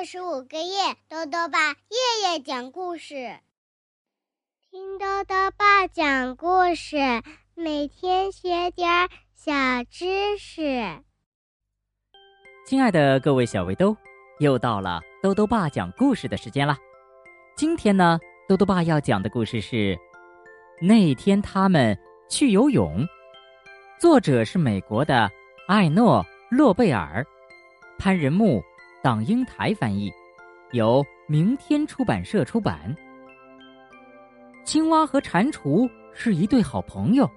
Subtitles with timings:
[0.00, 3.38] 二十五个月，豆豆爸夜夜讲故事，
[4.70, 6.96] 听豆豆爸讲故事，
[7.54, 9.52] 每天学点小
[9.90, 10.62] 知识。
[12.64, 13.94] 亲爱的各位小围兜，
[14.38, 16.74] 又到了豆豆爸讲故事的时间了。
[17.54, 19.94] 今天呢，豆豆爸要讲的故事是
[20.80, 21.94] 那天他们
[22.30, 23.06] 去游泳，
[23.98, 25.30] 作者是美国的
[25.68, 26.24] 艾诺·
[26.56, 27.22] 洛贝尔，
[27.98, 28.64] 潘仁木。
[29.02, 30.12] 党英台翻译，
[30.72, 32.94] 由明天出版社出版。
[34.62, 37.28] 青蛙和蟾蜍是一对好朋友。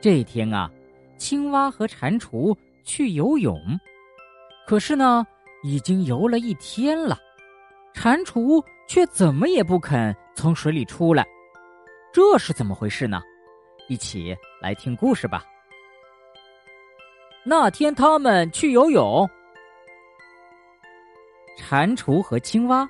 [0.00, 0.70] 这天啊，
[1.16, 3.58] 青蛙和蟾蜍去游泳，
[4.64, 5.26] 可是呢，
[5.64, 7.18] 已经游了一天了，
[7.92, 11.26] 蟾蜍却怎么也不肯从水里出来，
[12.12, 13.20] 这是怎么回事呢？
[13.88, 15.44] 一起来听故事吧。
[17.44, 19.28] 那天他们去游泳。
[21.56, 22.88] 蟾蜍和青蛙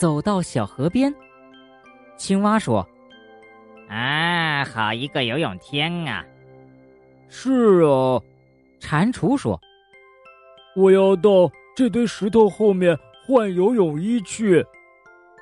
[0.00, 1.14] 走到小河边，
[2.16, 2.86] 青蛙说
[3.88, 6.24] ：“啊，好一个游泳天啊！”
[7.28, 8.20] 是啊，
[8.80, 9.60] 蟾蜍说
[10.74, 14.64] ：“我要到这堆石头后面换游泳衣去。”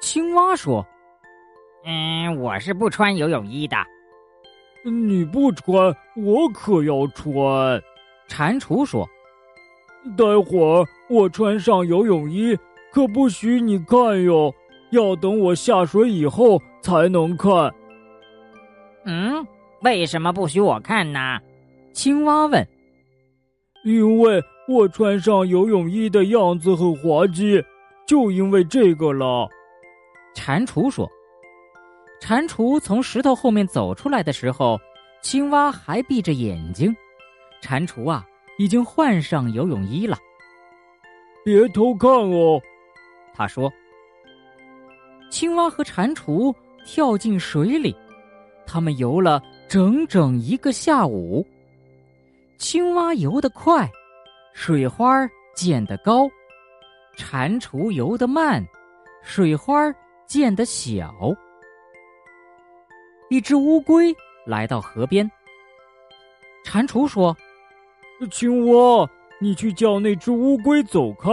[0.02, 0.84] 青蛙说
[1.86, 3.76] ：“嗯，我是不穿游泳衣的。”
[4.84, 7.82] 你不穿，我可要穿。”
[8.28, 9.08] 蟾蜍说。
[10.14, 12.56] 待会儿我穿上游泳衣，
[12.92, 14.54] 可不许你看哟，
[14.90, 17.72] 要等我下水以后才能看。
[19.04, 19.46] 嗯，
[19.82, 21.38] 为什么不许我看呢？
[21.92, 22.66] 青蛙问。
[23.84, 27.62] 因为我穿上游泳衣的样子很滑稽，
[28.06, 29.48] 就因为这个了。
[30.34, 31.08] 蟾蜍说。
[32.20, 34.78] 蟾蜍从石头后面走出来的时候，
[35.22, 36.94] 青蛙还闭着眼睛。
[37.60, 38.26] 蟾蜍啊！
[38.58, 40.18] 已经换上游泳衣了，
[41.44, 42.60] 别偷看哦，
[43.34, 43.72] 他说。
[45.30, 47.94] 青蛙和蟾蜍跳进水里，
[48.66, 51.46] 他们游了整整一个下午。
[52.58, 53.90] 青蛙游得快，
[54.54, 56.26] 水花溅得高；
[57.16, 58.66] 蟾蜍游得慢，
[59.20, 59.92] 水花
[60.26, 61.12] 溅得小。
[63.28, 64.14] 一只乌龟
[64.46, 65.28] 来到河边，
[66.64, 67.36] 蟾蜍说。
[68.30, 69.08] 青蛙，
[69.40, 71.30] 你去叫那只乌龟走开。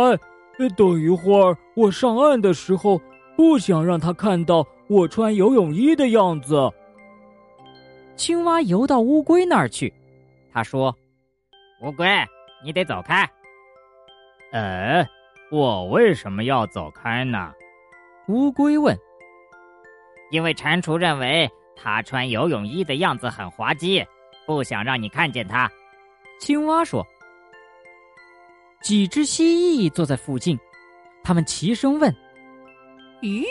[0.78, 3.02] 等一会儿我上岸的时候，
[3.36, 6.72] 不想让它看到我穿游泳衣的样子。
[8.16, 9.92] 青蛙游到乌龟那儿去，
[10.52, 10.96] 他说
[11.82, 12.08] ：“乌龟，
[12.64, 13.28] 你得走开。”
[14.54, 15.06] 哎，
[15.52, 17.52] 我为什么要走开呢？
[18.28, 18.98] 乌龟问。
[20.32, 24.06] 因为蟾蜍认为他穿游泳衣的样子很滑稽，
[24.46, 25.70] 不想让你看见他。
[26.44, 27.08] 青蛙说
[28.84, 30.60] ：“几只蜥蜴坐在附近，
[31.24, 32.14] 他们齐声问
[33.24, 33.46] ：‘咦，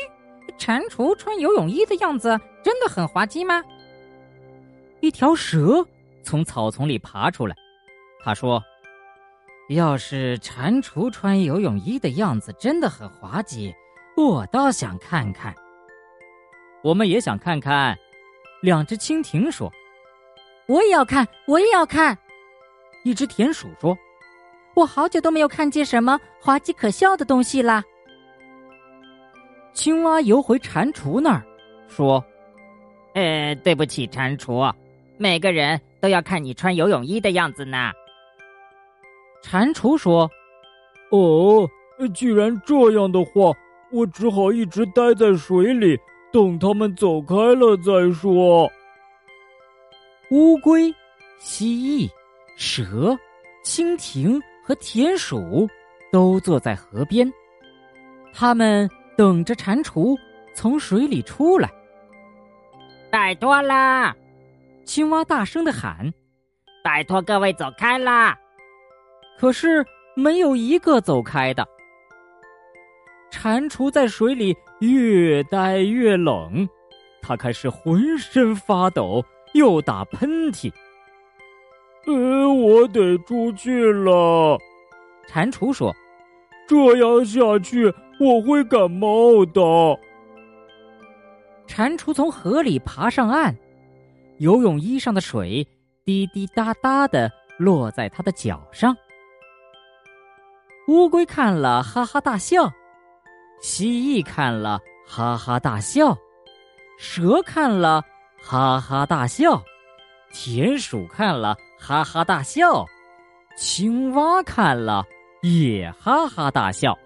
[0.58, 3.62] 蟾蜍穿游泳衣的样子真的很滑稽吗？’
[5.00, 5.82] 一条蛇
[6.22, 7.56] 从草丛里爬出来，
[8.22, 8.62] 他说
[9.74, 13.74] ：‘要是蟾蜍穿游泳衣的样子真的很滑稽，
[14.19, 15.54] 我倒想看看。’
[16.84, 17.97] 我们也想看看。”
[18.60, 19.72] 两只蜻蜓说
[20.69, 22.19] ：“我也要看，我也要看。”
[23.03, 23.97] 一只田鼠说
[24.75, 27.83] ：“我好久都没有看见什么滑稽可笑的东西啦。”
[29.75, 31.43] 青蛙游回蟾蜍那儿，
[31.89, 32.25] 说
[33.15, 34.73] ：“呃，对不起，蟾蜍，
[35.17, 37.91] 每个人都要看你穿游泳衣的样子呢。”
[39.43, 40.31] 蟾蜍说
[41.11, 41.69] ：“哦，
[42.15, 43.53] 既然这样的话，
[43.91, 45.99] 我只好一直待在水里，
[46.33, 48.71] 等他们走开了再说。”
[50.31, 50.95] 乌龟，
[51.39, 52.11] 蜥蜴。
[52.57, 53.17] 蛇、
[53.65, 55.69] 蜻蜓和田鼠
[56.11, 57.31] 都坐在河边，
[58.33, 60.17] 他们等着蟾蜍
[60.55, 61.71] 从水里出来。
[63.11, 64.15] 拜托啦！
[64.85, 66.13] 青蛙大声的喊
[66.83, 68.37] ：“拜托各位走开啦！”
[69.39, 69.84] 可是
[70.15, 71.66] 没有一个走开的。
[73.31, 76.69] 蟾蜍在水里越待越冷，
[77.22, 79.25] 它开始浑身发抖，
[79.55, 80.72] 又打喷嚏。
[82.07, 84.59] 呃，我得出去了。
[85.28, 85.95] 蟾蜍说
[86.66, 89.60] ：“这样下去我会感冒的。”
[91.69, 93.57] 蟾蜍从河里爬上岸，
[94.39, 95.66] 游泳衣上的水
[96.04, 98.95] 滴滴答答的落在他的脚上。
[100.89, 102.71] 乌龟看了哈哈大笑，
[103.63, 106.19] 蜥蜴看了哈哈大笑，
[106.98, 108.03] 蛇看了
[108.43, 109.63] 哈哈大笑，
[110.33, 111.57] 田鼠看了。
[111.84, 112.87] 哈哈大笑，
[113.57, 115.05] 青蛙看了
[115.43, 116.97] 也哈哈大笑。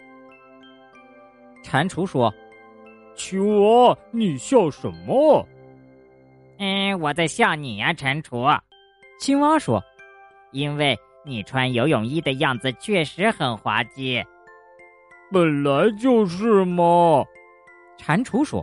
[1.64, 2.32] 蟾蜍说
[3.16, 5.42] ：“青蛙，你笑什么
[6.60, 8.60] ？”“嗯，我在笑你呀，蟾蜍。”
[9.18, 9.82] 青蛙说
[10.52, 10.94] ：“因为
[11.24, 14.22] 你穿游泳衣的样子确实很滑稽。
[15.32, 17.24] ”“本来就是嘛。”
[17.96, 18.62] 蟾蜍说，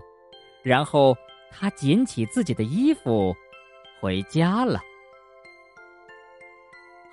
[0.62, 1.18] 然后
[1.50, 3.36] 他捡起自己的衣服，
[4.00, 4.80] 回家了。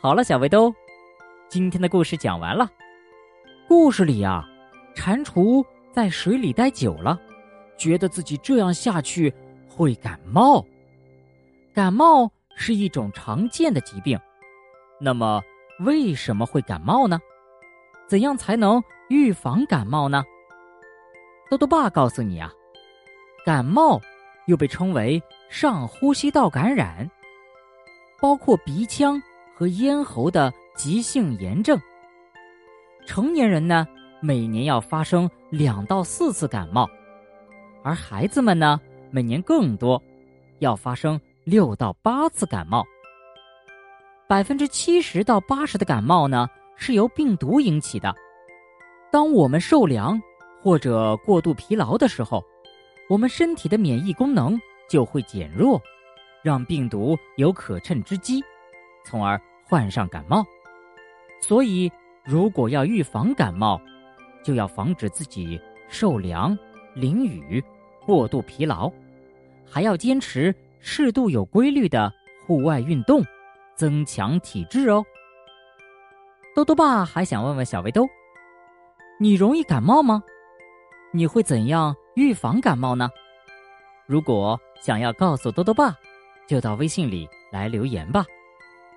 [0.03, 0.75] 好了，小围兜，
[1.51, 2.67] 今天的故事讲完了。
[3.69, 4.43] 故事里呀，
[4.95, 5.63] 蟾蜍
[5.93, 7.21] 在水里待久了，
[7.77, 9.31] 觉得自己这样下去
[9.69, 10.65] 会感冒。
[11.75, 14.19] 感冒是一种常见的疾病，
[14.99, 15.43] 那么
[15.81, 17.21] 为什么会感冒呢？
[18.09, 20.25] 怎样才能预防感冒呢？
[21.51, 22.51] 豆豆爸告诉你啊，
[23.45, 24.01] 感冒
[24.47, 27.11] 又被称为上呼吸道感染，
[28.19, 29.23] 包括鼻腔
[29.61, 31.79] 和咽喉的急性炎症。
[33.05, 33.87] 成年人呢，
[34.23, 36.89] 每年要发生两到四次感冒，
[37.85, 38.81] 而孩子们呢，
[39.11, 40.03] 每年更多，
[40.61, 42.83] 要发生六到八次感冒。
[44.27, 48.15] 百分之七十到八十的感冒呢，是由病毒引起的。
[49.13, 50.19] 当我们受凉。
[50.63, 52.45] 或者过度疲劳的时候，
[53.09, 54.61] 我们身体的免疫功能
[54.91, 55.81] 就会减弱，
[56.43, 58.45] 让病毒有可乘之机，
[59.03, 59.41] 从而
[59.71, 60.45] 患上感冒。
[61.41, 61.91] 所以，
[62.25, 63.81] 如果要预防感冒，
[64.43, 65.59] 就要防止自己
[65.89, 66.59] 受凉、
[66.95, 67.65] 淋雨、
[68.05, 68.93] 过度疲劳，
[69.71, 72.13] 还要坚持适度有规律的
[72.47, 73.23] 户外运动，
[73.77, 75.05] 增强体质哦。
[76.55, 78.07] 豆豆爸还想问问小围兜，
[79.21, 80.23] 你容易感冒吗？
[81.13, 83.09] 你会怎样预防感冒呢？
[84.07, 85.97] 如果想要告诉兜兜爸，
[86.47, 88.27] 就到微信里来留言吧。